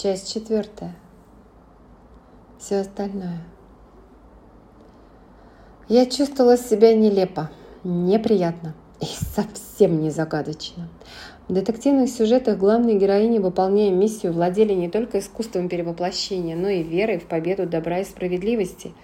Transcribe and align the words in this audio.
Часть 0.00 0.32
четвертая. 0.32 0.94
Все 2.60 2.76
остальное. 2.76 3.40
Я 5.88 6.06
чувствовала 6.06 6.56
себя 6.56 6.94
нелепо, 6.94 7.50
неприятно 7.82 8.76
и 9.00 9.06
совсем 9.06 10.00
не 10.00 10.10
загадочно. 10.10 10.88
В 11.48 11.52
детективных 11.52 12.10
сюжетах 12.10 12.58
главные 12.58 12.96
героини, 12.96 13.40
выполняя 13.40 13.90
миссию, 13.90 14.32
владели 14.32 14.72
не 14.72 14.88
только 14.88 15.18
искусством 15.18 15.68
перевоплощения, 15.68 16.54
но 16.54 16.68
и 16.68 16.84
верой 16.84 17.18
в 17.18 17.26
победу 17.26 17.66
добра 17.66 17.98
и 17.98 18.04
справедливости. 18.04 18.94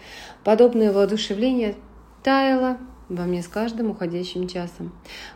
Подобное 0.45 0.93
воодушевление 0.93 1.75
таяло 2.23 2.79
во 3.09 3.25
мне 3.25 3.43
с 3.43 3.48
каждым 3.48 3.91
уходящим 3.91 4.48
часом. 4.48 4.93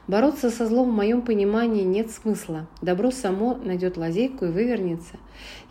Бороться 0.06 0.50
со 0.50 0.66
злом 0.66 0.90
в 0.90 0.94
моем 0.94 1.22
понимании 1.22 1.82
нет 1.82 2.10
смысла. 2.10 2.66
Добро 2.80 3.10
само 3.10 3.54
найдет 3.54 3.96
лазейку 3.96 4.46
и 4.46 4.50
вывернется. 4.50 5.16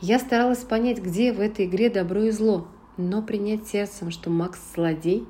Я 0.02 0.20
старалась 0.20 0.60
понять, 0.60 1.00
где 1.00 1.34
в 1.34 1.40
этой 1.40 1.66
игре 1.66 1.90
добро 1.90 2.24
и 2.24 2.32
зло, 2.32 2.68
но 2.98 3.22
принять 3.22 3.68
сердцем, 3.68 4.12
что 4.12 4.30
Макс 4.30 4.60
злодей, 4.76 5.26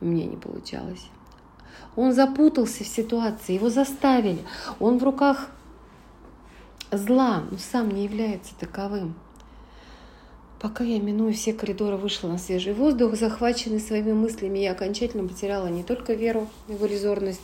у 0.00 0.06
меня 0.06 0.26
не 0.26 0.36
получалось. 0.36 1.06
Он 1.94 2.12
запутался 2.12 2.84
в 2.84 2.86
ситуации, 2.86 3.54
его 3.54 3.70
заставили. 3.70 4.40
Он 4.80 4.98
в 4.98 5.04
руках 5.04 5.48
зла, 6.90 7.42
но 7.50 7.58
сам 7.58 7.90
не 7.90 8.04
является 8.04 8.54
таковым. 8.58 9.14
Пока 10.60 10.84
я, 10.84 10.98
минуя 10.98 11.32
все 11.32 11.52
коридоры, 11.52 11.96
вышла 11.96 12.28
на 12.28 12.38
свежий 12.38 12.72
воздух, 12.72 13.14
захваченный 13.14 13.80
своими 13.80 14.12
мыслями, 14.12 14.58
я 14.58 14.72
окончательно 14.72 15.28
потеряла 15.28 15.66
не 15.66 15.82
только 15.82 16.14
веру 16.14 16.48
в 16.66 16.84
резорность, 16.86 17.40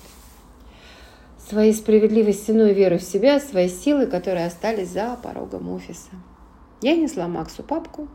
своей 1.46 1.74
справедливости, 1.74 2.52
но 2.52 2.68
и 2.68 2.74
веру 2.74 2.98
в 2.98 3.02
себя, 3.02 3.38
свои 3.38 3.68
силы, 3.68 4.06
которые 4.06 4.46
остались 4.46 4.88
за 4.88 5.18
порогом 5.22 5.68
офиса. 5.70 6.10
Я 6.80 6.96
несла 6.96 7.28
Максу 7.28 7.62
папку, 7.62 8.08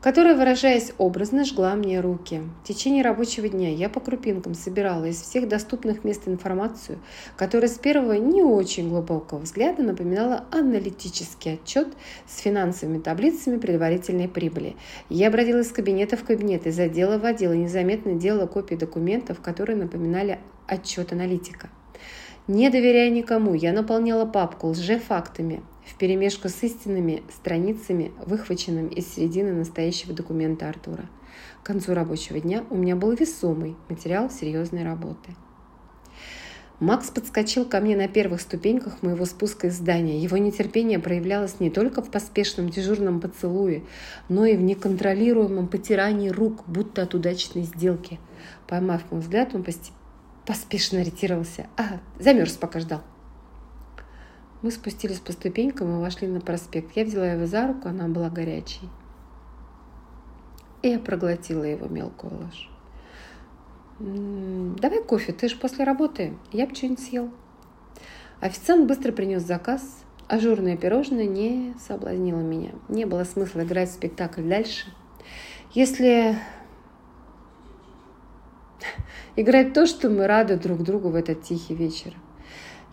которая, 0.00 0.34
выражаясь 0.34 0.92
образно, 0.96 1.44
жгла 1.44 1.74
мне 1.74 2.00
руки. 2.00 2.42
В 2.64 2.68
течение 2.68 3.02
рабочего 3.02 3.48
дня 3.48 3.70
я 3.70 3.88
по 3.88 4.00
крупинкам 4.00 4.54
собирала 4.54 5.04
из 5.04 5.20
всех 5.20 5.48
доступных 5.48 6.04
мест 6.04 6.26
информацию, 6.26 6.98
которая 7.36 7.70
с 7.70 7.78
первого 7.78 8.14
не 8.14 8.42
очень 8.42 8.88
глубокого 8.88 9.40
взгляда 9.40 9.82
напоминала 9.82 10.44
аналитический 10.50 11.54
отчет 11.54 11.88
с 12.26 12.38
финансовыми 12.40 12.98
таблицами 12.98 13.58
предварительной 13.58 14.28
прибыли. 14.28 14.76
Я 15.10 15.28
обратилась 15.28 15.66
из 15.66 15.72
кабинета 15.72 16.16
в 16.16 16.24
кабинет, 16.24 16.66
из 16.66 16.78
отдела 16.78 17.18
в 17.18 17.24
отдел 17.24 17.52
и 17.52 17.58
незаметно 17.58 18.14
делала 18.14 18.46
копии 18.46 18.76
документов, 18.76 19.40
которые 19.40 19.76
напоминали 19.76 20.38
отчет 20.66 21.12
аналитика. 21.12 21.68
Не 22.48 22.70
доверяя 22.70 23.10
никому, 23.10 23.54
я 23.54 23.72
наполняла 23.72 24.24
папку 24.24 24.68
лжефактами, 24.68 25.62
вперемешку 25.90 26.48
с 26.48 26.62
истинными 26.62 27.22
страницами, 27.34 28.12
выхваченными 28.24 28.90
из 28.90 29.12
середины 29.14 29.52
настоящего 29.52 30.14
документа 30.14 30.68
Артура. 30.68 31.08
К 31.62 31.66
концу 31.66 31.94
рабочего 31.94 32.40
дня 32.40 32.64
у 32.70 32.76
меня 32.76 32.96
был 32.96 33.12
весомый 33.12 33.76
материал 33.88 34.30
серьезной 34.30 34.84
работы. 34.84 35.34
Макс 36.80 37.10
подскочил 37.10 37.66
ко 37.66 37.78
мне 37.80 37.94
на 37.94 38.08
первых 38.08 38.40
ступеньках 38.40 39.02
моего 39.02 39.26
спуска 39.26 39.66
из 39.66 39.74
здания. 39.74 40.18
Его 40.18 40.38
нетерпение 40.38 40.98
проявлялось 40.98 41.60
не 41.60 41.68
только 41.68 42.00
в 42.00 42.10
поспешном 42.10 42.70
дежурном 42.70 43.20
поцелуе, 43.20 43.84
но 44.30 44.46
и 44.46 44.56
в 44.56 44.62
неконтролируемом 44.62 45.68
потирании 45.68 46.30
рук, 46.30 46.64
будто 46.66 47.02
от 47.02 47.14
удачной 47.14 47.64
сделки. 47.64 48.18
Поймав 48.66 49.02
мой 49.10 49.20
взгляд, 49.20 49.54
он 49.54 49.66
поспешно 50.46 51.02
ретировался. 51.02 51.66
«А, 51.76 52.00
замерз, 52.18 52.52
пока 52.52 52.80
ждал». 52.80 53.02
Мы 54.62 54.70
спустились 54.70 55.20
по 55.20 55.32
ступенькам 55.32 55.96
и 55.96 56.00
вошли 56.00 56.28
на 56.28 56.40
проспект. 56.40 56.94
Я 56.94 57.04
взяла 57.04 57.32
его 57.32 57.46
за 57.46 57.66
руку, 57.66 57.88
она 57.88 58.08
была 58.08 58.28
горячей. 58.28 58.90
И 60.82 60.88
я 60.88 60.98
проглотила 60.98 61.64
его 61.64 61.88
мелкую 61.88 62.32
ложь. 62.38 62.70
«Давай 63.98 65.02
кофе, 65.02 65.32
ты 65.32 65.48
же 65.48 65.56
после 65.56 65.84
работы. 65.84 66.34
Я 66.52 66.66
бы 66.66 66.74
что-нибудь 66.74 67.00
съел». 67.00 67.30
Официант 68.40 68.86
быстро 68.86 69.12
принес 69.12 69.42
заказ. 69.42 69.82
Ажурное 70.28 70.76
пирожное 70.76 71.26
не 71.26 71.74
соблазнило 71.86 72.40
меня. 72.40 72.72
Не 72.88 73.06
было 73.06 73.24
смысла 73.24 73.62
играть 73.62 73.88
в 73.88 73.94
спектакль 73.94 74.42
дальше. 74.42 74.86
Если 75.72 76.38
играть 79.36 79.72
то, 79.72 79.86
что 79.86 80.10
мы 80.10 80.26
рады 80.26 80.56
друг 80.56 80.82
другу 80.82 81.08
в 81.08 81.14
этот 81.14 81.42
тихий 81.42 81.74
вечер– 81.74 82.14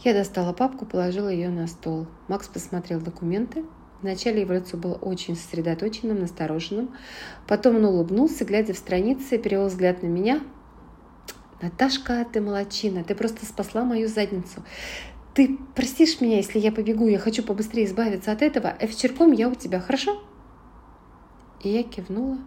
я 0.04 0.14
достала 0.14 0.54
папку, 0.54 0.86
положила 0.86 1.30
ее 1.30 1.50
на 1.50 1.68
стол. 1.68 2.08
Макс 2.28 2.48
посмотрел 2.48 3.02
документы. 3.02 3.66
Вначале 4.02 4.42
его 4.42 4.54
лицо 4.54 4.78
было 4.78 4.94
очень 4.94 5.36
сосредоточенным, 5.36 6.20
настороженным. 6.20 6.94
Потом 7.48 7.78
он 7.78 7.86
улыбнулся, 7.86 8.46
глядя 8.46 8.74
в 8.74 8.78
страницы, 8.78 9.38
перевел 9.38 9.68
взгляд 9.68 10.04
на 10.04 10.08
меня. 10.08 10.42
«Наташка, 11.62 12.24
ты 12.32 12.40
молочина, 12.40 13.04
ты 13.04 13.16
просто 13.16 13.46
спасла 13.46 13.84
мою 13.84 14.08
задницу. 14.08 14.64
Ты 15.34 15.58
простишь 15.74 16.22
меня, 16.22 16.38
если 16.38 16.60
я 16.60 16.72
побегу, 16.72 17.08
я 17.08 17.18
хочу 17.18 17.42
побыстрее 17.42 17.86
избавиться 17.86 18.32
от 18.32 18.44
этого, 18.44 18.70
а 18.70 18.86
вечерком 18.86 19.32
я 19.32 19.50
у 19.50 19.56
тебя, 19.56 19.80
хорошо?» 19.80 20.22
И 21.64 21.70
я 21.70 21.82
кивнула, 21.82 22.38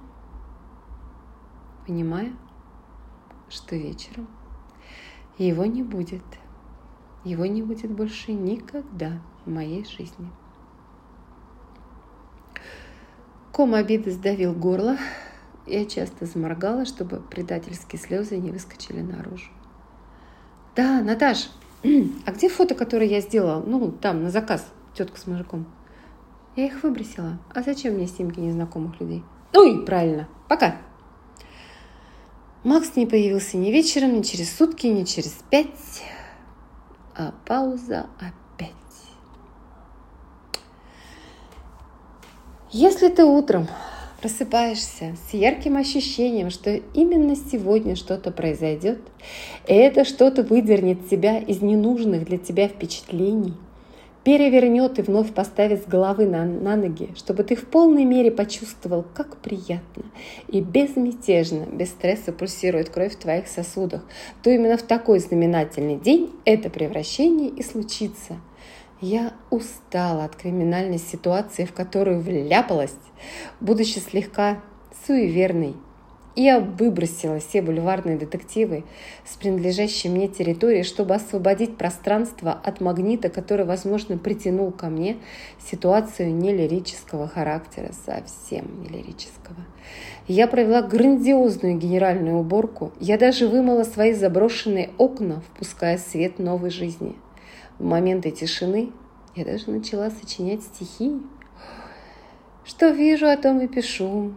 понимая, 1.85 2.33
что 3.49 3.75
вечером 3.75 4.29
его 5.37 5.65
не 5.65 5.83
будет. 5.83 6.23
Его 7.25 7.47
не 7.47 7.63
будет 7.63 7.91
больше 7.91 8.33
никогда 8.33 9.21
в 9.45 9.51
моей 9.51 9.85
жизни. 9.85 10.31
Ком 13.53 13.75
обиды 13.75 14.11
сдавил 14.11 14.55
горло. 14.55 14.97
Я 15.67 15.85
часто 15.85 16.25
заморгала, 16.25 16.87
чтобы 16.87 17.21
предательские 17.21 18.01
слезы 18.01 18.39
не 18.39 18.51
выскочили 18.51 19.03
наружу. 19.03 19.51
Да, 20.75 21.03
Наташ, 21.03 21.51
а 22.27 22.33
где 22.33 22.49
фото, 22.49 22.75
которое 22.75 23.07
я 23.07 23.21
сделала? 23.21 23.63
Ну, 23.63 23.93
там, 23.93 24.23
на 24.23 24.31
заказ, 24.31 24.67
тетка 24.95 25.19
с 25.19 25.27
мужиком. 25.27 25.67
Я 26.57 26.67
их 26.67 26.83
выбросила. 26.83 27.39
А 27.55 27.63
зачем 27.63 27.95
мне 27.95 28.07
снимки 28.07 28.41
незнакомых 28.41 29.01
людей? 29.01 29.23
Ой, 29.55 29.85
правильно. 29.85 30.29
Пока. 30.49 30.77
Макс 32.65 32.97
не 32.97 33.07
появился 33.07 33.57
ни 33.57 33.71
вечером, 33.71 34.15
ни 34.15 34.23
через 34.23 34.55
сутки, 34.55 34.87
ни 34.87 35.05
через 35.05 35.33
пять 35.51 36.03
а 37.21 37.35
пауза 37.47 38.07
опять. 38.19 38.71
Если 42.71 43.09
ты 43.09 43.25
утром 43.25 43.69
просыпаешься 44.23 45.17
с 45.29 45.35
ярким 45.35 45.77
ощущением, 45.77 46.49
что 46.49 46.77
именно 46.95 47.37
сегодня 47.37 47.95
что-то 47.95 48.31
произойдет, 48.31 49.01
и 49.67 49.75
это 49.75 50.05
что-то 50.05 50.43
выдернет 50.43 51.11
тебя 51.11 51.39
из 51.39 51.61
ненужных 51.61 52.25
для 52.25 52.39
тебя 52.39 52.69
впечатлений– 52.69 53.55
перевернет 54.25 54.99
и 54.99 55.03
вновь 55.03 55.33
поставит 55.33 55.83
с 55.83 55.87
головы 55.87 56.27
на, 56.27 56.45
на 56.45 56.77
ноги, 56.77 57.11
чтобы 57.17 57.43
ты 57.43 57.57
в 57.57 57.67
полной 57.67 58.05
мере 58.05 58.31
почувствовал, 58.31 59.05
как 59.15 59.39
приятно 59.39 60.05
и 60.49 60.61
безмятежно, 60.61 61.67
без 61.67 61.91
стресса 61.91 62.33
пульсирует 62.33 62.91
кровь 62.91 63.15
в 63.15 63.19
твоих 63.19 63.49
сосудах, 63.49 64.03
то 64.43 64.51
именно 64.51 64.77
в 64.77 64.83
такой 64.83 65.21
знаменательный 65.21 65.97
день 65.97 66.31
это 66.45 66.71
превращение 66.71 67.49
и 67.49 67.63
случится. 67.63 68.37
Я 69.01 69.33
устала 69.49 70.25
от 70.25 70.37
криминальной 70.37 70.99
ситуации, 70.99 71.65
в 71.65 71.73
которую 71.73 72.21
вляпалась, 72.21 72.95
будучи 73.59 73.99
слегка 73.99 74.61
суеверной 75.07 75.75
я 76.37 76.61
выбросила 76.61 77.41
все 77.41 77.61
бульварные 77.61 78.17
детективы 78.17 78.85
с 79.25 79.37
принадлежащей 79.37 80.09
мне 80.09 80.29
территории, 80.29 80.83
чтобы 80.83 81.15
освободить 81.15 81.77
пространство 81.77 82.53
от 82.53 82.81
магнита, 82.81 83.29
который, 83.29 83.67
возможно, 83.67 84.17
притянул 84.17 84.71
ко 84.71 84.87
мне 84.87 85.17
ситуацию 85.59 86.33
не 86.33 86.53
лирического 86.53 87.27
характера, 87.27 87.93
совсем 88.07 88.83
не 88.83 88.89
лирического. 88.89 89.57
Я 90.29 90.47
провела 90.47 90.83
грандиозную 90.83 91.77
генеральную 91.77 92.39
уборку. 92.39 92.93
Я 93.01 93.19
даже 93.19 93.49
вымыла 93.49 93.83
свои 93.83 94.13
заброшенные 94.13 94.91
окна, 94.99 95.43
впуская 95.53 95.99
свет 95.99 96.39
новой 96.39 96.71
жизни. 96.71 97.17
В 97.79 97.85
моменты 97.85 98.31
тишины 98.31 98.93
я 99.35 99.45
даже 99.45 99.71
начала 99.71 100.11
сочинять 100.11 100.63
стихи. 100.63 101.21
Что 102.65 102.91
вижу, 102.91 103.27
о 103.27 103.37
том 103.37 103.61
и 103.61 103.67
пишу. 103.67 104.35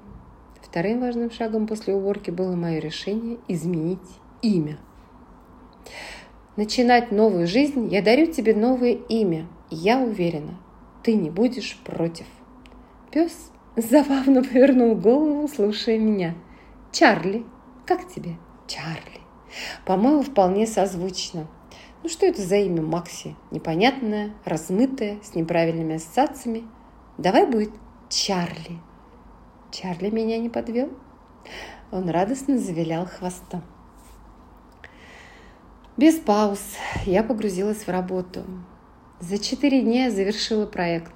Вторым 0.73 1.01
важным 1.01 1.29
шагом 1.29 1.67
после 1.67 1.93
уборки 1.93 2.31
было 2.31 2.55
мое 2.55 2.79
решение 2.79 3.37
изменить 3.47 3.99
имя. 4.41 4.79
Начинать 6.55 7.11
новую 7.11 7.45
жизнь 7.45 7.93
я 7.93 8.01
дарю 8.01 8.25
тебе 8.25 8.55
новое 8.55 8.93
имя. 8.93 9.45
Я 9.69 9.99
уверена, 9.99 10.59
ты 11.03 11.13
не 11.13 11.29
будешь 11.29 11.77
против. 11.85 12.25
Пес 13.11 13.51
забавно 13.75 14.41
повернул 14.43 14.95
голову, 14.95 15.47
слушая 15.47 15.99
меня. 15.99 16.33
Чарли, 16.91 17.45
как 17.85 18.07
тебе? 18.07 18.31
Чарли. 18.65 19.21
По-моему, 19.85 20.23
вполне 20.23 20.65
созвучно. 20.65 21.45
Ну 22.01 22.09
что 22.09 22.25
это 22.25 22.41
за 22.41 22.55
имя 22.55 22.81
Макси? 22.81 23.35
Непонятное, 23.51 24.33
размытое, 24.43 25.19
с 25.21 25.35
неправильными 25.35 25.97
ассоциациями. 25.97 26.63
Давай 27.19 27.45
будет 27.45 27.69
Чарли. 28.09 28.79
Чарли 29.73 30.11
меня 30.11 30.37
не 30.37 30.49
подвел. 30.49 30.89
Он 31.91 32.07
радостно 32.07 32.59
завилял 32.59 33.07
хвостом. 33.07 33.63
Без 35.97 36.15
пауз 36.15 36.59
я 37.07 37.23
погрузилась 37.23 37.87
в 37.87 37.89
работу. 37.89 38.43
За 39.19 39.39
четыре 39.39 39.81
дня 39.81 40.05
я 40.05 40.11
завершила 40.11 40.67
проект. 40.67 41.11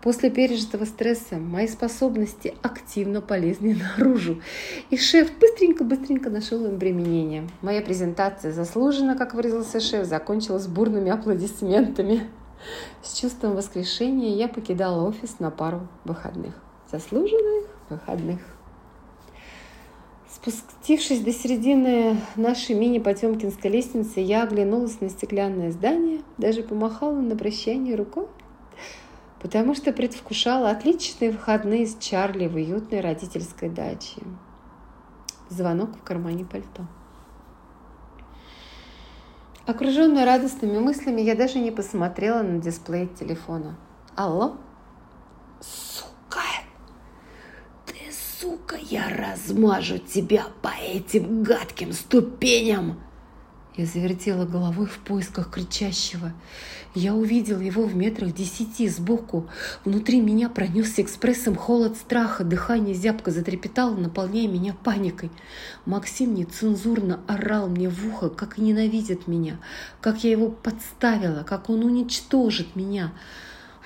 После 0.00 0.30
пережитого 0.30 0.86
стресса 0.86 1.36
мои 1.36 1.68
способности 1.68 2.54
активно 2.62 3.20
полезли 3.20 3.74
наружу, 3.98 4.40
и 4.88 4.96
шеф 4.96 5.30
быстренько-быстренько 5.38 6.30
нашел 6.30 6.64
им 6.64 6.78
применение. 6.78 7.48
Моя 7.60 7.82
презентация 7.82 8.50
заслуженно, 8.52 9.14
как 9.14 9.34
выразился 9.34 9.78
шеф, 9.78 10.06
закончилась 10.06 10.66
бурными 10.68 11.10
аплодисментами. 11.10 12.30
С 13.02 13.20
чувством 13.20 13.56
воскрешения 13.56 14.36
я 14.36 14.48
покидала 14.48 15.06
офис 15.06 15.38
на 15.38 15.50
пару 15.50 15.86
выходных. 16.04 16.54
Заслуженных 16.90 17.69
выходных. 17.90 18.40
Спустившись 20.30 21.20
до 21.20 21.32
середины 21.32 22.16
нашей 22.36 22.74
мини-потемкинской 22.74 23.70
лестницы, 23.70 24.20
я 24.20 24.44
оглянулась 24.44 25.00
на 25.00 25.10
стеклянное 25.10 25.70
здание, 25.70 26.22
даже 26.38 26.62
помахала 26.62 27.20
на 27.20 27.36
прощание 27.36 27.94
рукой 27.94 28.26
потому 29.40 29.74
что 29.74 29.92
предвкушала 29.92 30.70
отличные 30.70 31.32
выходные 31.32 31.86
с 31.86 31.96
Чарли 31.96 32.46
в 32.46 32.54
уютной 32.54 33.00
родительской 33.00 33.68
даче. 33.68 34.20
Звонок 35.48 35.96
в 35.96 36.02
кармане 36.02 36.44
пальто. 36.44 36.86
Окруженная 39.66 40.24
радостными 40.24 40.78
мыслями, 40.78 41.20
я 41.20 41.34
даже 41.34 41.58
не 41.58 41.70
посмотрела 41.70 42.42
на 42.42 42.60
дисплей 42.60 43.06
телефона. 43.06 43.76
Алло? 44.14 44.56
Сука! 45.60 46.10
Сука, 48.40 48.76
я 48.88 49.10
размажу 49.10 49.98
тебя 49.98 50.46
по 50.62 50.72
этим 50.82 51.42
гадким 51.42 51.92
ступеням! 51.92 52.98
Я 53.76 53.84
завертела 53.84 54.46
головой 54.46 54.86
в 54.86 54.98
поисках 55.00 55.50
кричащего. 55.50 56.32
Я 56.94 57.14
увидела 57.14 57.60
его 57.60 57.82
в 57.82 57.94
метрах 57.94 58.32
десяти 58.32 58.88
сбоку. 58.88 59.50
Внутри 59.84 60.22
меня 60.22 60.48
пронесся 60.48 61.02
экспрессом 61.02 61.54
холод 61.54 61.98
страха, 61.98 62.42
дыхание 62.42 62.94
зябко 62.94 63.30
затрепетало, 63.30 63.94
наполняя 63.94 64.48
меня 64.48 64.72
паникой. 64.72 65.30
Максим 65.84 66.32
нецензурно 66.32 67.20
орал 67.28 67.68
мне 67.68 67.90
в 67.90 68.06
ухо, 68.06 68.30
как 68.30 68.56
ненавидит 68.56 69.26
меня, 69.26 69.60
как 70.00 70.24
я 70.24 70.30
его 70.30 70.48
подставила, 70.48 71.42
как 71.42 71.68
он 71.68 71.84
уничтожит 71.84 72.74
меня. 72.74 73.12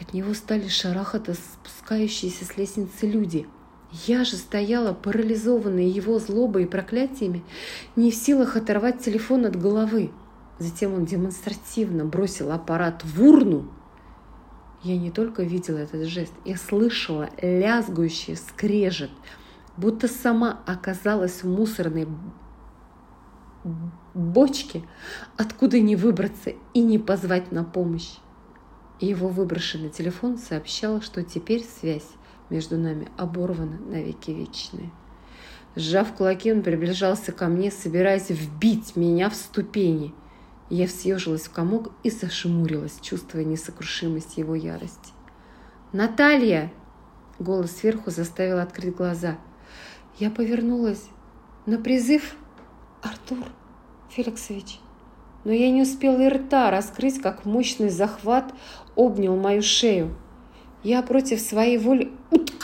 От 0.00 0.14
него 0.14 0.32
стали 0.32 0.68
шарахаться 0.68 1.34
спускающиеся 1.34 2.44
с 2.44 2.56
лестницы 2.56 3.06
люди– 3.08 3.48
я 4.06 4.25
же 4.25 4.37
стояла, 4.37 4.93
парализованная 4.93 5.85
его 5.85 6.19
злобой 6.19 6.64
и 6.64 6.67
проклятиями, 6.67 7.44
не 7.94 8.11
в 8.11 8.14
силах 8.14 8.56
оторвать 8.56 9.05
телефон 9.05 9.46
от 9.46 9.56
головы. 9.56 10.11
Затем 10.58 10.94
он 10.94 11.05
демонстративно 11.05 12.05
бросил 12.05 12.50
аппарат 12.50 13.05
в 13.05 13.23
урну. 13.23 13.70
Я 14.82 14.99
не 14.99 15.11
только 15.11 15.43
видела 15.44 15.79
этот 15.79 16.06
жест, 16.06 16.32
я 16.44 16.56
слышала 16.56 17.31
лязгующий 17.41 18.37
скрежет, 18.37 19.11
будто 19.76 20.08
сама 20.08 20.61
оказалась 20.67 21.43
в 21.43 21.49
мусорной 21.49 22.08
бочке, 24.12 24.82
откуда 25.37 25.81
не 25.81 25.96
выбраться 25.96 26.52
и 26.75 26.81
не 26.81 26.99
позвать 26.99 27.52
на 27.52 27.64
помощь. 27.64 28.17
Его 29.00 29.29
выброшенный 29.29 29.88
телефон 29.88 30.37
сообщал, 30.37 31.00
что 31.00 31.23
теперь 31.23 31.64
связь 31.64 32.08
между 32.54 32.78
нами 32.78 33.08
оборвано 33.16 33.78
навеки 33.80 34.30
вечные. 34.30 34.90
Сжав 35.74 36.14
кулаки, 36.14 36.52
он 36.52 36.62
приближался 36.62 37.32
ко 37.32 37.48
мне, 37.48 37.72
собираясь 37.72 38.30
вбить 38.30 38.94
меня 38.94 39.28
в 39.28 39.34
ступени. 39.34 40.14
Я 40.70 40.86
съежилась 40.86 41.42
в 41.42 41.52
комок 41.52 41.90
и 42.04 42.10
зашмурилась, 42.10 43.00
чувствуя 43.02 43.44
несокрушимость 43.44 44.38
его 44.38 44.54
ярости. 44.54 45.12
«Наталья!» 45.92 46.72
Голос 47.40 47.72
сверху 47.72 48.12
заставил 48.12 48.60
открыть 48.60 48.94
глаза. 48.94 49.36
Я 50.20 50.30
повернулась. 50.30 51.08
На 51.66 51.78
призыв 51.78 52.36
Артур 53.02 53.44
Феликсович. 54.10 54.78
Но 55.44 55.50
я 55.50 55.70
не 55.70 55.82
успела 55.82 56.20
и 56.20 56.28
рта 56.28 56.70
раскрыть, 56.70 57.20
как 57.20 57.44
мощный 57.44 57.88
захват 57.88 58.54
обнял 58.94 59.36
мою 59.36 59.62
шею. 59.62 60.14
Я 60.84 61.02
против 61.02 61.40
своей 61.40 61.78
воли 61.78 62.12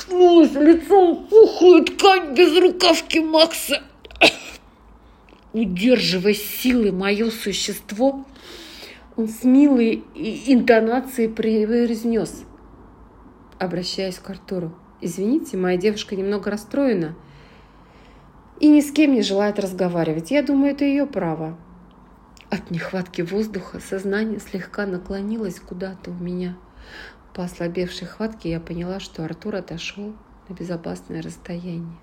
уткнулась 0.01 0.53
лицом 0.53 1.15
в 1.15 1.29
пухлую 1.29 1.85
ткань 1.85 2.35
без 2.35 2.57
рукавки 2.59 3.19
Макса. 3.19 3.83
Удерживая 5.53 6.35
силой 6.35 6.93
мое 6.93 7.31
существо, 7.31 8.25
он 9.17 9.29
с 9.29 9.43
милой 9.43 10.05
интонацией 10.15 11.29
произнес, 11.29 12.45
обращаясь 13.59 14.19
к 14.19 14.31
Артуру. 14.31 14.73
«Извините, 15.01 15.57
моя 15.57 15.79
девушка 15.79 16.15
немного 16.15 16.51
расстроена 16.51 17.17
и 18.61 18.69
ни 18.69 18.81
с 18.81 18.93
кем 18.93 19.15
не 19.15 19.23
желает 19.23 19.59
разговаривать. 19.59 20.31
Я 20.31 20.43
думаю, 20.43 20.73
это 20.73 20.85
ее 20.85 21.07
право». 21.07 21.59
От 22.51 22.71
нехватки 22.71 23.23
воздуха 23.23 23.81
сознание 23.81 24.41
слегка 24.41 24.85
наклонилось 24.87 25.59
куда-то 25.59 26.11
у 26.11 26.15
меня– 26.15 26.57
по 27.35 27.45
ослабевшей 27.45 28.07
хватке 28.07 28.51
я 28.51 28.61
поняла, 28.61 29.01
что 29.01 29.25
Артур 29.25 29.57
отошел 29.57 30.15
на 30.49 30.55
безопасное 30.55 31.23
расстояние. 31.23 31.99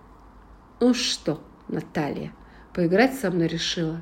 «Ну 0.79 0.93
что, 0.93 1.41
Наталья, 1.67 2.31
поиграть 2.73 3.13
со 3.13 3.31
мной 3.31 3.47
решила?» 3.47 4.01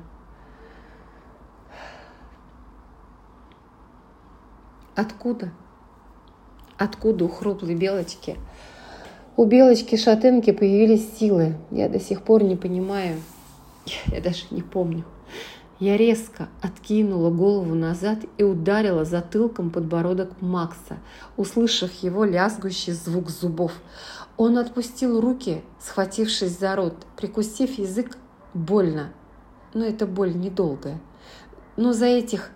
Откуда? 4.96 5.52
Откуда 6.78 7.26
у 7.26 7.28
хруплой 7.28 7.74
белочки? 7.74 8.38
У 9.36 9.44
белочки-шатенки 9.44 10.52
появились 10.52 11.18
силы. 11.18 11.56
Я 11.70 11.90
до 11.90 12.00
сих 12.00 12.22
пор 12.22 12.42
не 12.42 12.56
понимаю. 12.56 13.20
Я 14.06 14.22
даже 14.22 14.46
не 14.50 14.62
помню. 14.62 15.04
Я 15.78 15.98
резко 15.98 16.48
откинула 16.62 17.30
голову 17.30 17.74
назад 17.74 18.20
и 18.38 18.42
ударила 18.42 19.04
затылком 19.04 19.70
подбородок 19.70 20.40
Макса, 20.40 20.96
услышав 21.36 21.92
его 22.02 22.24
лязгущий 22.24 22.94
звук 22.94 23.28
зубов. 23.28 23.72
Он 24.38 24.56
отпустил 24.56 25.20
руки, 25.20 25.62
схватившись 25.78 26.58
за 26.58 26.76
рот, 26.76 26.94
прикусив 27.16 27.78
язык 27.78 28.16
больно. 28.54 29.12
Но 29.74 29.84
эта 29.84 30.06
боль 30.06 30.34
недолгая. 30.34 30.98
Но 31.76 31.92
за 31.92 32.06
этих... 32.06 32.50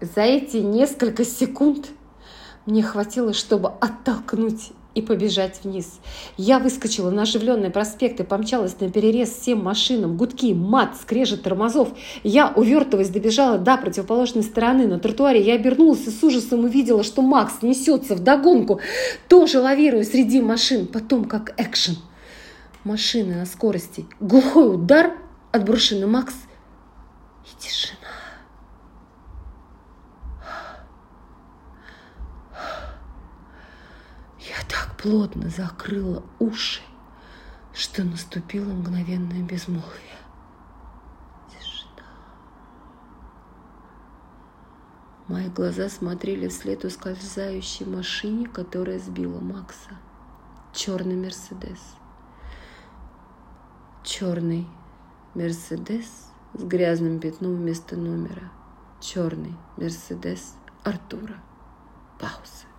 За 0.00 0.22
эти 0.22 0.58
несколько 0.58 1.24
секунд 1.24 1.90
мне 2.64 2.82
хватило, 2.82 3.34
чтобы 3.34 3.68
оттолкнуть 3.68 4.72
и 4.94 5.02
побежать 5.02 5.60
вниз. 5.64 6.00
Я 6.36 6.58
выскочила 6.58 7.10
на 7.10 7.22
оживленный 7.22 7.70
проспект 7.70 8.20
и 8.20 8.22
помчалась 8.22 8.78
на 8.80 8.90
перерез 8.90 9.30
всем 9.30 9.62
машинам. 9.62 10.16
Гудки, 10.16 10.54
мат, 10.54 10.96
скрежет 11.00 11.42
тормозов. 11.42 11.88
Я, 12.22 12.52
увертываясь, 12.54 13.08
добежала 13.08 13.58
до 13.58 13.76
противоположной 13.76 14.44
стороны. 14.44 14.86
На 14.86 14.98
тротуаре 14.98 15.42
я 15.42 15.54
обернулась 15.54 16.06
и 16.06 16.10
с 16.10 16.22
ужасом 16.22 16.64
увидела, 16.64 17.02
что 17.02 17.22
Макс 17.22 17.62
несется 17.62 18.14
в 18.14 18.20
догонку, 18.20 18.80
тоже 19.28 19.60
лавируя 19.60 20.04
среди 20.04 20.40
машин. 20.40 20.86
Потом 20.86 21.24
как 21.24 21.54
экшен. 21.60 21.96
Машины 22.84 23.34
на 23.34 23.46
скорости. 23.46 24.06
Глухой 24.20 24.74
удар, 24.74 25.14
отброшенный 25.52 26.06
Макс 26.06 26.34
и 27.44 27.62
тишина. 27.62 28.03
Плотно 35.04 35.50
закрыла 35.50 36.22
уши, 36.38 36.80
что 37.74 38.04
наступило 38.04 38.72
мгновенное 38.72 39.42
безмолвие. 39.42 40.16
Тишина. 41.50 42.06
Мои 45.28 45.50
глаза 45.50 45.90
смотрели 45.90 46.48
вслед 46.48 46.86
ускользающей 46.86 47.84
машине, 47.84 48.46
которая 48.46 48.98
сбила 48.98 49.40
Макса. 49.40 49.90
Черный 50.72 51.16
Мерседес. 51.16 51.80
Черный 54.04 54.66
Мерседес 55.34 56.30
с 56.54 56.62
грязным 56.62 57.20
пятном 57.20 57.56
вместо 57.56 57.96
номера. 57.96 58.50
Черный 59.02 59.54
Мерседес 59.76 60.54
Артура. 60.82 61.36
Пауза. 62.18 62.73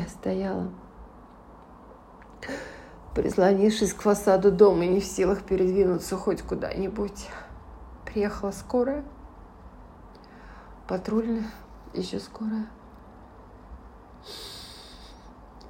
Я 0.00 0.08
стояла, 0.08 0.70
прислонившись 3.14 3.92
к 3.92 4.00
фасаду 4.00 4.50
дома 4.50 4.86
и 4.86 4.88
не 4.88 5.00
в 5.00 5.04
силах 5.04 5.42
передвинуться 5.42 6.16
хоть 6.16 6.40
куда-нибудь. 6.40 7.28
Приехала 8.06 8.50
скорая. 8.50 9.04
патрульная, 10.88 11.44
еще 11.92 12.18
скорая. 12.18 12.66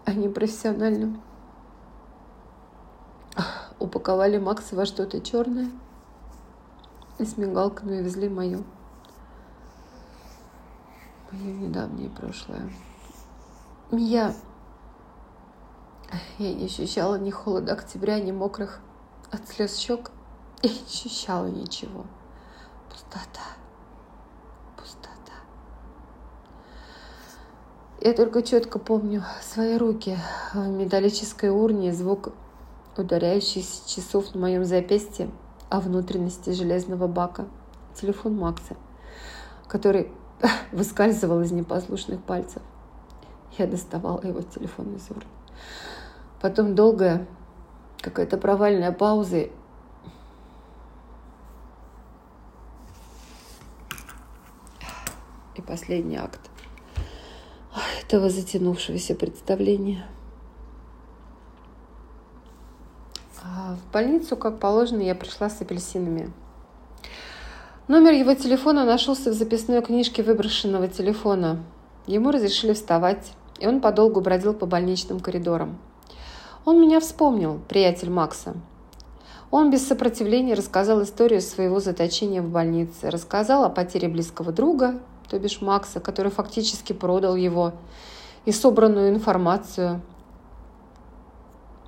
Они 0.05 0.29
профессионально 0.29 1.21
упаковали 3.81 4.39
Макса 4.39 4.77
во 4.77 4.87
что-то 4.87 5.21
черное 5.21 5.71
и 7.19 7.25
с 7.25 7.37
мигалками 7.37 7.97
везли 7.97 8.29
мою 8.29 8.63
мое 11.33 11.53
недавнее 11.53 12.11
прошлое. 12.11 12.71
Я, 13.93 14.37
я 16.39 16.55
не 16.55 16.67
ощущала 16.67 17.17
ни 17.17 17.31
холода 17.31 17.73
октября, 17.73 18.21
ни 18.21 18.31
мокрых 18.31 18.81
от 19.33 19.49
слез 19.49 19.77
щек. 19.79 20.13
Я 20.63 20.71
не 20.71 20.85
ощущала 20.87 21.47
ничего. 21.47 22.07
Пустота. 22.89 23.41
Пустота. 24.77 25.33
Я 28.01 28.13
только 28.13 28.45
четко 28.45 28.79
помню 28.79 29.25
свои 29.43 29.77
руки 29.77 30.17
в 30.55 30.69
металлической 30.69 31.51
урне, 31.51 31.93
звук 31.93 32.33
ударяющийся 32.97 33.89
часов 33.89 34.37
на 34.37 34.43
моем 34.43 34.65
запястье, 34.65 35.33
а 35.69 35.81
внутренности 35.81 36.51
железного 36.51 37.09
бака. 37.09 37.47
Телефон 37.95 38.37
Макса, 38.37 38.77
который 39.67 40.13
выскальзывал 40.71 41.41
из 41.41 41.51
непослушных 41.51 42.23
пальцев. 42.23 42.63
Я 43.59 43.67
доставала 43.67 44.21
его 44.23 44.43
телефон 44.43 44.95
из 44.95 45.11
урны. 45.11 45.25
Потом 46.41 46.75
долгая 46.75 47.27
какая-то 48.01 48.39
провальная 48.39 48.93
пауза. 48.93 49.49
И 55.57 55.63
последний 55.63 56.17
акт 56.17 56.51
этого 58.11 58.29
затянувшегося 58.29 59.15
представления. 59.15 60.05
А 63.41 63.77
в 63.77 63.93
больницу, 63.93 64.37
как 64.37 64.59
положено, 64.59 65.01
я 65.01 65.15
пришла 65.15 65.49
с 65.49 65.61
апельсинами. 65.61 66.33
Номер 67.87 68.13
его 68.13 68.35
телефона 68.35 68.85
нашелся 68.85 69.31
в 69.31 69.35
записной 69.35 69.81
книжке 69.81 70.25
выброшенного 70.25 70.89
телефона. 70.89 71.65
Ему 72.07 72.33
разрешили 72.33 72.73
вставать, 72.73 73.33
и 73.61 73.67
он 73.67 73.81
подолгу 73.81 74.21
бродил 74.21 74.55
по 74.55 74.67
больничным 74.67 75.21
коридорам. 75.21 75.79
Он 76.65 76.81
меня 76.81 77.01
вспомнил, 77.01 77.61
приятель 77.69 78.11
Макса. 78.11 78.55
Он 79.51 79.71
без 79.71 79.87
сопротивления 79.87 80.55
рассказал 80.55 81.03
историю 81.03 81.41
своего 81.41 81.81
заточения 81.81 82.43
в 82.43 82.49
больнице, 82.49 83.11
рассказал 83.11 83.65
о 83.65 83.71
потере 83.71 84.09
близкого 84.09 84.53
друга, 84.53 85.01
то 85.29 85.39
бишь 85.39 85.61
Макса, 85.61 86.01
который 86.01 86.31
фактически 86.31 86.93
продал 86.93 87.37
его, 87.37 87.73
и 88.45 88.53
собранную 88.53 89.11
информацию 89.11 90.01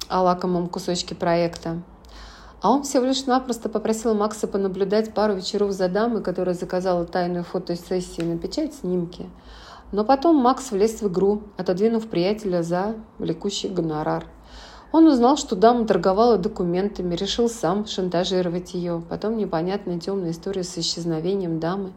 о 0.09 0.23
лакомом 0.23 0.69
кусочке 0.69 1.15
проекта. 1.15 1.83
А 2.61 2.71
он 2.71 2.85
всего 2.85 3.05
лишь 3.05 3.27
напросто 3.27 3.69
попросил 3.69 4.15
Макса 4.15 4.47
понаблюдать 4.47 5.15
пару 5.15 5.35
вечеров 5.35 5.73
за 5.73 5.89
дамой, 5.89 6.23
которая 6.23 6.55
заказала 6.55 7.05
тайную 7.05 7.43
фотосессию, 7.45 8.29
напечатать 8.29 8.75
снимки. 8.75 9.29
Но 9.93 10.05
потом 10.05 10.37
Макс 10.37 10.71
влез 10.71 11.03
в 11.03 11.09
игру, 11.09 11.43
отодвинув 11.59 12.09
приятеля 12.09 12.63
за 12.63 12.97
влекущий 13.19 13.69
гонорар. 13.69 14.27
Он 14.91 15.07
узнал, 15.07 15.37
что 15.37 15.55
дама 15.55 15.87
торговала 15.87 16.39
документами, 16.39 17.15
решил 17.15 17.49
сам 17.49 17.87
шантажировать 17.87 18.75
ее. 18.75 19.03
Потом 19.09 19.37
непонятная 19.37 20.01
темная 20.01 20.31
история 20.31 20.65
с 20.65 20.77
исчезновением 20.77 21.61
дамы. 21.61 21.93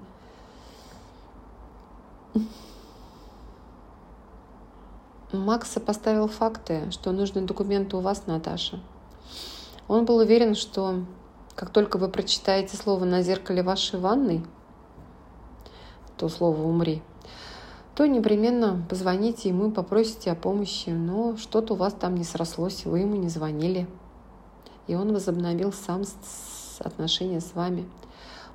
Макса 5.32 5.80
поставил 5.80 6.28
факты, 6.28 6.90
что 6.92 7.12
нужны 7.12 7.42
документы 7.42 7.98
у 7.98 8.02
вас, 8.02 8.28
Наташа. 8.28 8.80
Он 9.88 10.06
был 10.06 10.18
уверен, 10.18 10.56
что 10.56 11.02
как 11.56 11.70
только 11.70 11.98
вы 11.98 12.10
прочитаете 12.10 12.76
слово 12.78 13.06
на 13.06 13.22
зеркале 13.22 13.64
вашей 13.64 14.00
ванной, 14.00 14.46
то 16.18 16.30
слово 16.30 16.62
«умри», 16.62 17.02
то 17.96 18.06
непременно 18.06 18.86
позвоните 18.90 19.50
ему 19.50 19.70
и 19.70 19.74
попросите 19.74 20.32
о 20.32 20.36
помощи, 20.36 20.90
но 20.90 21.38
что-то 21.38 21.74
у 21.74 21.78
вас 21.78 21.94
там 21.94 22.16
не 22.16 22.24
срослось, 22.24 22.86
вы 22.86 23.00
ему 23.00 23.16
не 23.16 23.30
звонили. 23.30 23.88
И 24.88 24.96
он 24.96 25.14
возобновил 25.14 25.74
сам 25.74 26.04
отношения 26.80 27.40
с 27.40 27.56
вами. 27.56 27.86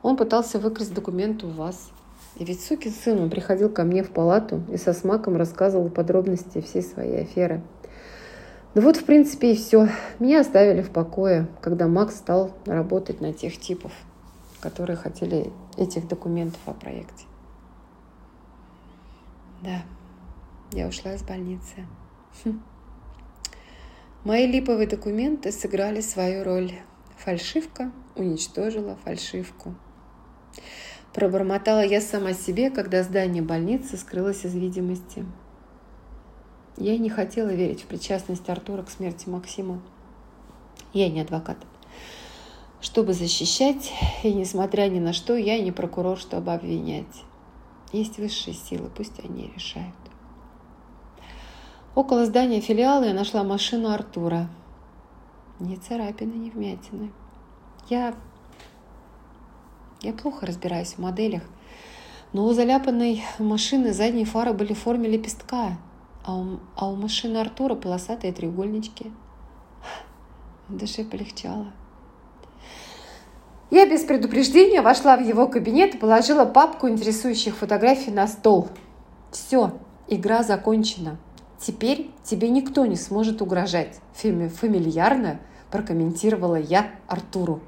Он 0.02 0.16
пытался 0.16 0.58
выкрасть 0.58 0.94
документы 0.94 1.46
у 1.46 1.50
вас. 1.50 1.90
И 2.36 2.44
ведь 2.44 2.62
сукин 2.62 2.92
сын, 2.92 3.20
он 3.20 3.30
приходил 3.30 3.70
ко 3.70 3.82
мне 3.82 4.04
в 4.04 4.10
палату 4.10 4.62
и 4.70 4.76
со 4.76 4.92
смаком 4.92 5.36
рассказывал 5.36 5.88
подробности 5.88 6.60
всей 6.60 6.82
своей 6.82 7.22
аферы– 7.22 7.62
ну 8.72 8.82
вот, 8.82 8.96
в 8.96 9.04
принципе, 9.04 9.52
и 9.52 9.56
все. 9.56 9.88
Меня 10.20 10.42
оставили 10.42 10.80
в 10.80 10.90
покое, 10.90 11.48
когда 11.60 11.88
Макс 11.88 12.14
стал 12.14 12.52
работать 12.66 13.20
на 13.20 13.32
тех 13.32 13.58
типов, 13.58 13.90
которые 14.60 14.96
хотели 14.96 15.50
этих 15.76 16.06
документов 16.06 16.60
о 16.66 16.72
проекте. 16.74 17.24
Да, 19.62 19.82
я 20.72 20.88
ушла 20.88 21.14
из 21.14 21.22
больницы. 21.22 21.86
Хм. 22.44 22.62
Мои 24.24 24.46
липовые 24.46 24.86
документы 24.86 25.52
сыграли 25.52 26.00
свою 26.00 26.44
роль. 26.44 26.72
Фальшивка 27.18 27.92
уничтожила 28.16 28.96
фальшивку. 29.04 29.74
Пробормотала 31.12 31.84
я 31.84 32.00
сама 32.00 32.32
себе, 32.32 32.70
когда 32.70 33.02
здание 33.02 33.42
больницы 33.42 33.96
скрылось 33.96 34.44
из 34.44 34.54
видимости. 34.54 35.26
Я 36.76 36.96
не 36.96 37.10
хотела 37.10 37.48
верить 37.48 37.82
в 37.82 37.86
причастность 37.86 38.48
Артура 38.48 38.82
к 38.82 38.90
смерти 38.90 39.28
Максима. 39.28 39.82
Я 40.94 41.10
не 41.10 41.20
адвокат. 41.20 41.58
Чтобы 42.80 43.12
защищать, 43.12 43.92
и 44.22 44.32
несмотря 44.32 44.88
ни 44.88 45.00
на 45.00 45.12
что, 45.12 45.36
я 45.36 45.60
не 45.60 45.72
прокурор, 45.72 46.16
чтобы 46.16 46.54
обвинять. 46.54 47.24
Есть 47.92 48.18
высшие 48.18 48.54
силы, 48.54 48.90
пусть 48.94 49.18
они 49.24 49.52
решают. 49.54 49.94
Около 51.94 52.24
здания 52.26 52.60
филиала 52.60 53.04
я 53.04 53.14
нашла 53.14 53.42
машину 53.42 53.90
Артура. 53.90 54.48
Ни 55.58 55.76
царапины, 55.76 56.34
ни 56.34 56.50
вмятины. 56.50 57.12
Я... 57.88 58.14
Я 60.00 60.12
плохо 60.12 60.46
разбираюсь 60.46 60.94
в 60.94 60.98
моделях, 60.98 61.42
но 62.32 62.46
у 62.46 62.52
заляпанной 62.52 63.22
машины 63.38 63.92
задние 63.92 64.24
фары 64.24 64.54
были 64.54 64.72
в 64.72 64.78
форме 64.78 65.08
лепестка– 65.08 65.78
а 66.24 66.36
у, 66.36 66.60
а 66.76 66.88
у 66.88 66.96
машины 66.96 67.38
Артура 67.38 67.74
полосатые 67.74 68.32
треугольнички. 68.32 69.12
В 70.68 70.76
душе 70.76 71.04
полегчало. 71.04 71.72
Я 73.70 73.88
без 73.88 74.02
предупреждения 74.02 74.82
вошла 74.82 75.16
в 75.16 75.24
его 75.24 75.46
кабинет 75.46 75.94
и 75.94 75.98
положила 75.98 76.44
папку 76.44 76.88
интересующих 76.88 77.56
фотографий 77.56 78.10
на 78.10 78.26
стол. 78.26 78.68
Все, 79.30 79.72
игра 80.08 80.42
закончена. 80.42 81.18
Теперь 81.58 82.10
тебе 82.24 82.48
никто 82.48 82.84
не 82.86 82.96
сможет 82.96 83.42
угрожать. 83.42 84.00
Фамильярно 84.14 85.40
прокомментировала 85.70 86.56
я 86.56 86.90
Артуру. 87.06 87.60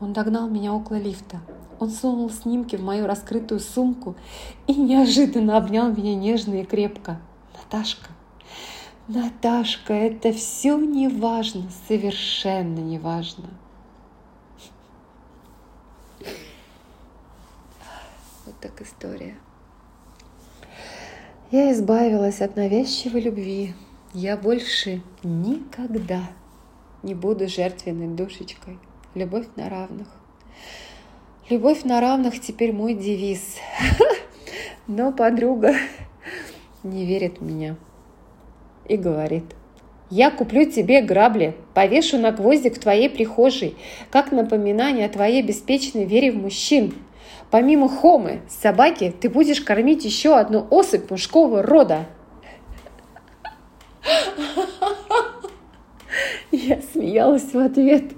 Он 0.00 0.12
догнал 0.12 0.48
меня 0.48 0.72
около 0.72 0.96
лифта. 0.96 1.40
Он 1.78 1.90
сунул 1.90 2.30
снимки 2.30 2.74
в 2.74 2.82
мою 2.82 3.06
раскрытую 3.06 3.60
сумку 3.60 4.16
и 4.66 4.74
неожиданно 4.74 5.56
обнял 5.56 5.90
меня 5.92 6.14
нежно 6.16 6.62
и 6.62 6.64
крепко. 6.64 7.20
Наташка, 7.54 8.08
Наташка, 9.06 9.92
это 9.92 10.32
все 10.32 10.76
не 10.78 11.08
важно, 11.08 11.62
совершенно 11.86 12.78
не 12.78 12.98
важно. 12.98 13.50
Вот 18.46 18.49
так 18.60 18.80
история. 18.82 19.36
Я 21.50 21.72
избавилась 21.72 22.40
от 22.40 22.56
навязчивой 22.56 23.22
любви. 23.22 23.74
Я 24.12 24.36
больше 24.36 25.02
никогда 25.22 26.22
не 27.02 27.14
буду 27.14 27.48
жертвенной 27.48 28.08
душечкой. 28.08 28.78
Любовь 29.14 29.46
на 29.56 29.68
равных. 29.68 30.08
Любовь 31.48 31.82
на 31.84 32.00
равных 32.00 32.40
теперь 32.40 32.72
мой 32.72 32.94
девиз. 32.94 33.56
Но 34.86 35.12
подруга 35.12 35.74
не 36.82 37.06
верит 37.06 37.38
в 37.38 37.42
меня 37.42 37.76
и 38.88 38.96
говорит, 38.96 39.44
я 40.10 40.32
куплю 40.32 40.68
тебе 40.68 41.02
грабли, 41.02 41.54
повешу 41.72 42.18
на 42.18 42.32
гвоздик 42.32 42.76
в 42.76 42.80
твоей 42.80 43.08
прихожей, 43.08 43.76
как 44.10 44.32
напоминание 44.32 45.06
о 45.06 45.08
твоей 45.08 45.42
беспечной 45.42 46.04
вере 46.04 46.32
в 46.32 46.36
мужчин. 46.36 46.94
Помимо 47.50 47.88
хомы, 47.88 48.42
собаки, 48.48 49.14
ты 49.20 49.28
будешь 49.28 49.60
кормить 49.60 50.04
еще 50.04 50.36
одну 50.36 50.66
особь 50.70 51.10
мужского 51.10 51.62
рода. 51.62 52.06
Я 56.50 56.80
смеялась 56.92 57.52
в 57.52 57.58
ответ. 57.58 58.12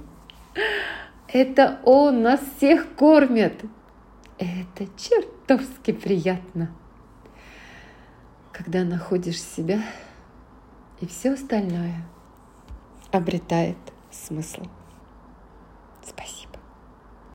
Это 1.28 1.80
он 1.84 2.22
нас 2.22 2.40
всех 2.56 2.94
кормит. 2.94 3.62
Это 4.38 4.86
черт 4.98 5.26
чертовски 5.52 5.92
приятно, 5.92 6.70
когда 8.52 8.84
находишь 8.84 9.40
себя, 9.42 9.82
и 11.00 11.06
все 11.06 11.32
остальное 11.32 11.96
обретает 13.10 13.76
смысл. 14.10 14.62